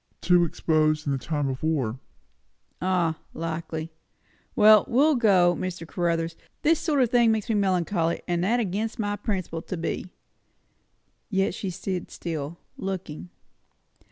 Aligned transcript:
"Too 0.19 0.45
exposed, 0.45 1.05
in 1.05 1.11
the 1.13 1.19
time 1.19 1.47
of 1.47 1.59
the 1.59 1.65
war." 1.67 1.99
"Ah! 2.81 3.19
likely. 3.35 3.91
Well, 4.55 4.83
we'll 4.87 5.13
go, 5.13 5.55
Mr. 5.55 5.87
Caruthers; 5.87 6.35
this 6.63 6.79
sort 6.79 6.99
o' 7.01 7.05
thing 7.05 7.31
makes 7.31 7.47
me 7.49 7.53
melancholy, 7.53 8.23
and 8.27 8.43
that' 8.43 8.59
against 8.59 8.97
my 8.97 9.15
principles 9.15 9.65
to 9.67 9.77
be." 9.77 10.09
Yet 11.29 11.53
she 11.53 11.69
stood 11.69 12.09
still, 12.09 12.57
looking. 12.77 13.29